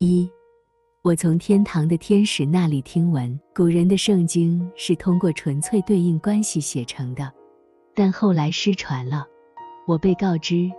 [0.00, 0.30] 一，
[1.02, 7.32] 我从天堂的天使那里听闻，古人的圣经是通过纯粹对应关系写成的，
[7.96, 9.26] 但后来失传了。
[9.88, 10.70] 我被告知，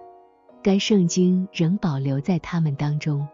[0.63, 3.27] 该圣经仍保留在他们当中。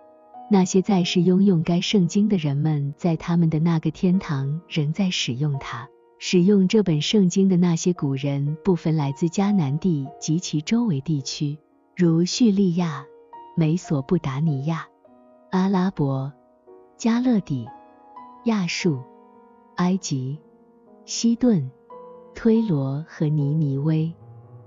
[0.49, 5.87] 那些在世拥用该圣经的人们，在他们的那个天堂仍在使用它。
[6.17, 11.59] 使用这本圣经的那些古人，部分来自迦南地及其周围地区，
[11.95, 13.05] 如叙利亚、
[13.55, 14.87] 美索不达尼亚、
[15.55, 16.33] 阿拉伯、
[16.97, 17.65] 加勒底、
[18.43, 18.99] 亚述、
[19.77, 20.37] 埃及、
[21.05, 21.71] 西顿、
[22.35, 24.13] 推罗和尼尼微。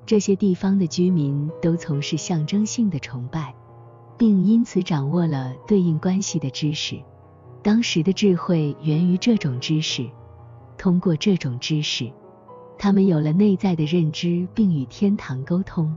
[0.06, 3.54] 这些地方的居民都从事象征性的崇拜。
[4.16, 6.98] 并因此掌握了对应关系的知识。
[7.62, 10.08] 当时的智慧源于这种知识，
[10.78, 12.10] 通过这种知识，
[12.78, 15.94] 他们有了内在的认知，并与天堂沟通。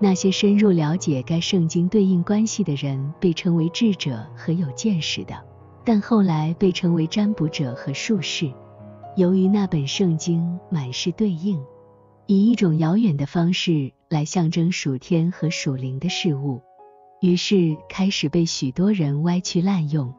[0.00, 5.34] 那些深入了解该圣经对应关系的人被称为智者和有见识的，
[5.84, 8.52] 但后来被称为占卜者和术士。
[9.16, 11.60] 由于那本圣经满是对应，
[12.26, 16.62] 以一种遥远的方式来象征属天和属灵的事物。
[17.20, 20.14] 于是开始被许多人歪曲滥用，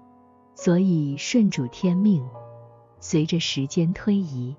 [0.55, 2.21] 所以顺主天命。
[2.99, 4.53] 随着时间推移，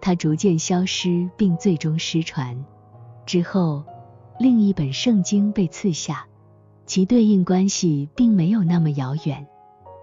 [0.00, 2.64] 它逐渐消失，并最终失传。
[3.26, 3.82] 之后，
[4.42, 6.26] 另一本圣经被赐下，
[6.84, 9.46] 其对应关系并没有那么遥远，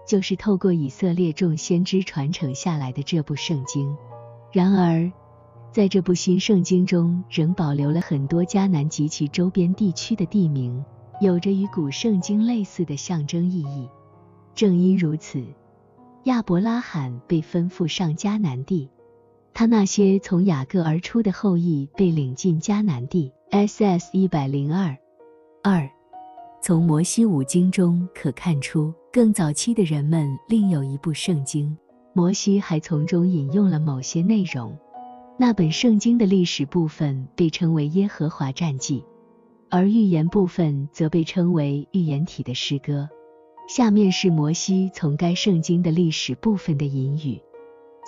[0.08, 3.94] 就是透过以色列众先知传承下来的这部圣经。
[4.50, 5.12] 然而，
[5.72, 10.82] 在这部新圣经中，仍保留了很多迦南及其周边地区的地名。
[11.20, 13.86] 有着与古圣经类似的象征意义。
[14.54, 15.44] 正因如此，
[16.24, 18.88] 亚伯拉罕被吩咐上迦南地，
[19.60, 23.30] 他那些从雅各而出的后裔被领进迦南地。
[23.50, 24.08] S.S.
[24.14, 24.96] 一百零二
[25.62, 25.86] 二，
[26.62, 31.76] 从摩西五经中可看出，更早期的人们另有一部圣经，
[32.14, 34.74] 摩西还从中引用了某些内容。
[35.38, 39.04] 那本圣经的历史部分被称为耶和华战记。
[39.68, 43.06] 而预言部分则被称为预言体的诗歌。
[43.68, 47.38] 下面是摩西从该圣经的历史部分的引语。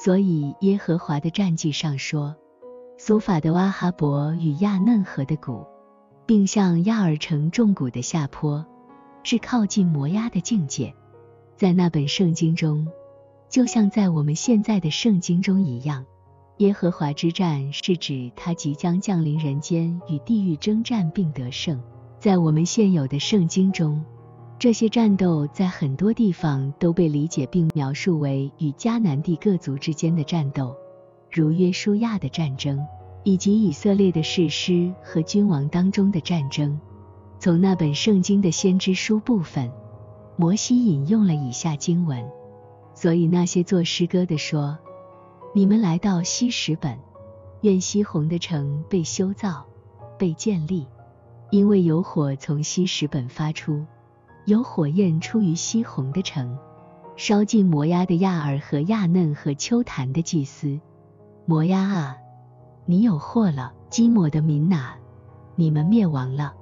[0.04, 2.34] 所以耶和华的战记上说，
[2.98, 5.64] 苏法的瓦哈伯与亚嫩河的谷，
[6.26, 8.66] 并向亚尔城重谷的下坡，
[9.22, 10.92] 是靠近摩押的境界。
[11.54, 12.88] 在那本圣经中，
[13.48, 16.04] 就像在我们现在的圣经中一样。
[16.56, 21.80] 耶和华之战是指他即将降临人间与地狱征战并得胜。
[22.18, 24.04] 在我们现有的圣经中，
[24.62, 30.72] 这些战斗在很多地方都被理解并描述为与迦南地各族之间的战斗，
[31.32, 32.78] 如约书亚的战争，
[33.24, 36.78] 以及以色列的士师和君王当中的战争。
[37.40, 39.68] 从那本圣经的先知书部分，
[40.36, 42.24] 摩西引用了以下经文，
[42.94, 44.78] 所以那些作诗歌的说。
[45.56, 46.96] 你们来到西什本，
[47.62, 49.66] 愿西红的城被修造、
[50.16, 50.86] 被建立，
[51.50, 53.84] 因为有火从西什本发出，
[54.44, 56.58] 有火焰出于西红的城，
[57.16, 60.80] 烧尽摩押的亚尔和亚嫩和秋坛的祭司。
[61.46, 62.16] 摩押啊，
[62.84, 63.72] 你有祸了！
[63.88, 64.96] 基摩的民哪，
[65.54, 66.54] 你们灭亡了！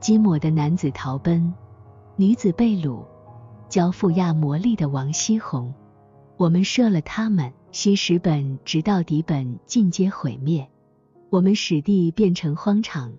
[0.00, 1.54] 基摩的男子逃奔，
[2.16, 3.04] 女子被掳，
[3.68, 5.72] 交付亚摩利的王西红，
[6.36, 7.52] 我们射了他们。
[7.70, 10.68] 西什本直到底本尽皆毁灭，
[11.30, 13.12] 我们使地变成荒场，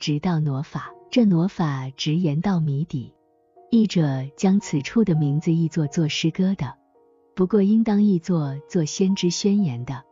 [0.00, 0.90] 直到挪法。
[1.08, 3.14] 这挪法直延到谜底。
[3.74, 6.74] 译者将此处的名字译作作诗歌的，
[7.34, 10.02] 不过应当译作做先知宣言的。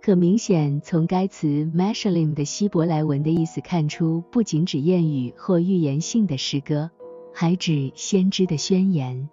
[0.00, 1.46] 可明显从该词
[1.76, 6.90] mashalim 的希伯来文的意思看出，不仅指谚语或预言性的诗歌，
[7.34, 9.28] 还指先知的宣言。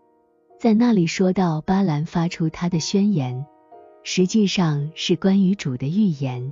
[0.59, 3.45] 在那里说到巴兰发出他的宣言。
[4.03, 6.51] 实际上是关于主的预言。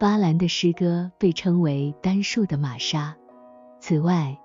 [0.00, 3.14] 巴兰的诗歌被称为单数的玛莎。
[3.80, 4.38] 此外，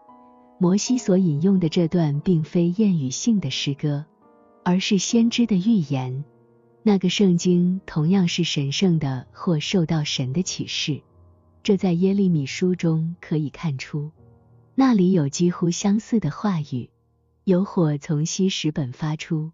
[0.61, 4.05] 摩西所引用的这段并非谚语性的诗歌，
[4.65, 6.25] 而是先知的预言。
[6.83, 11.01] 那个圣经同样是神圣的或受到神的启示。
[11.63, 14.11] 这在耶利米书中可以看出，
[14.75, 16.89] 那里有几乎相似的话语：
[17.45, 19.53] 有火从西石本发出。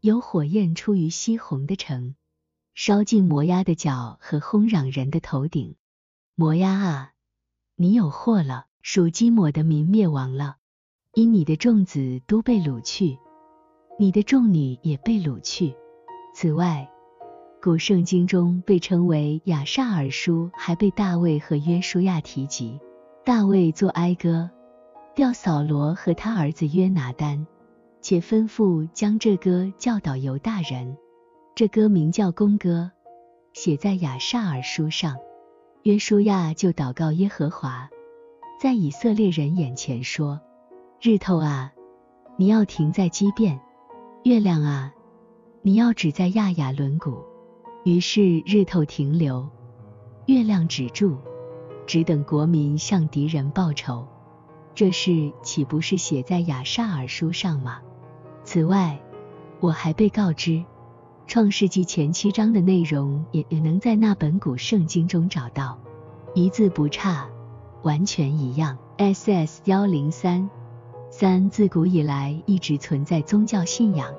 [0.00, 2.14] 有火焰出于西红的城，
[2.74, 5.74] 烧尽摩押的脚和轰嚷人的头顶。
[6.34, 7.12] 摩押啊，
[7.76, 8.67] 你有祸了！
[8.90, 10.56] 属基抹的民灭亡了，
[11.12, 13.18] 因你的众子都被掳去，
[13.98, 15.76] 你的众女也被掳去。
[16.34, 16.88] 此外，
[17.60, 22.80] 古圣经中被称为亚萨尔书，还被大卫和约书亚提及。
[23.26, 24.48] 大卫作哀歌，
[25.14, 27.46] 调扫罗和他儿子约拿丹。
[28.00, 30.96] 且吩咐将这歌教导犹大人。
[31.54, 32.90] 这歌名叫公歌，
[33.52, 35.18] 写在亚萨尔书上。
[35.82, 37.90] 约书亚就祷告耶和华，
[38.58, 40.40] 在以色列人眼前说
[41.00, 41.72] ：“日头啊，
[42.36, 43.56] 你要停在基变；
[44.24, 44.92] 月亮啊，
[45.62, 47.22] 你要止在亚雅伦谷。”
[47.86, 49.48] 于是日头停留，
[50.26, 51.18] 月亮止住，
[51.86, 54.04] 只等国民向敌人报仇。
[54.74, 57.78] 这事岂不是写在亚萨尔书上吗？
[58.42, 59.00] 此外，
[59.60, 60.64] 我还被告知。
[61.28, 65.78] 创世纪前七章的内容也也能在那本古圣经中找到，
[66.34, 67.28] 一字不差，
[67.82, 68.78] 完全一样。
[68.96, 69.62] S.S.
[69.64, 70.48] 幺零三
[71.10, 74.12] 三自古以来一直存在宗教信仰，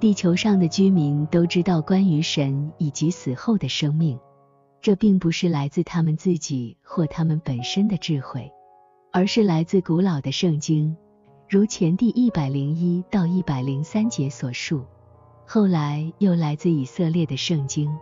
[0.00, 4.18] 地球上的居民都知道关于神以及死后的生命，
[4.80, 8.50] 这并不是来自他们自己或他们本身的智慧，
[9.12, 10.96] 而是来自古老的圣经，
[11.48, 14.82] 如前第一百零一到一百零三节所述。
[15.44, 17.94] 后来又来自以色列的圣经，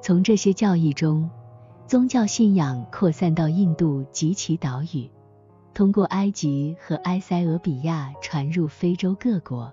[0.00, 1.28] 从这些教义中，
[1.86, 5.10] 宗教信仰扩散到印度及其岛屿，
[5.74, 9.72] 通过埃及和埃塞俄比亚传入非洲各国，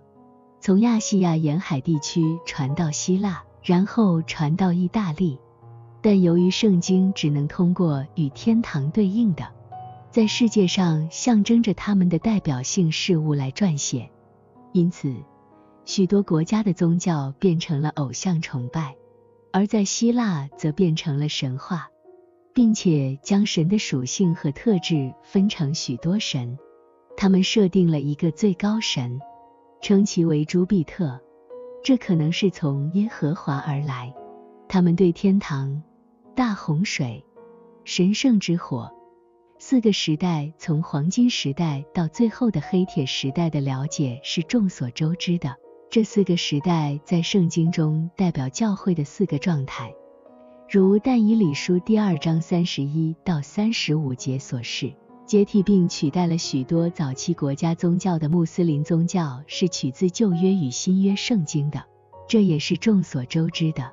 [0.59, 5.39] 从亚细亚沿海地区传到希腊，然后传到意大利。
[6.01, 9.47] 但由于圣经只能通过与天堂对应的，
[10.09, 14.09] 在世界上象征着他们的代表性事物来撰写，
[14.73, 15.15] 因此。
[15.83, 18.95] 许多国家的宗教变成了偶像崇拜，
[19.51, 21.89] 而在希腊则变成了神话，
[22.53, 26.57] 并且将神的属性和特质分成许多神。
[27.17, 29.19] 他们设定了一个最高神，
[29.81, 31.19] 称其为朱庇特，
[31.83, 34.13] 这可能是从耶和华而来。
[34.67, 35.81] 他们对天堂、
[36.35, 37.23] 大洪水、
[37.83, 38.91] 神圣之火
[39.59, 45.55] 四个时代，从黄金时代到最后的黑铁时代的了解是众所周知的。
[45.89, 49.93] 这四个时代在圣经中代表教会的四个状态，
[50.73, 54.93] 如但以理书第二章三十一到三十五节所示，
[55.25, 61.83] 接替并取代了许多早期国家宗教的穆斯林宗教是取自旧约与新约圣经的，
[62.25, 63.91] 这也是众所周知的。